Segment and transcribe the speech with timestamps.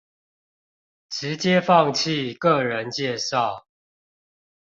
[1.11, 3.65] 直接放棄個人介紹